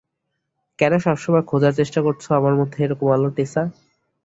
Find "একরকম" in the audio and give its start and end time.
2.81-3.07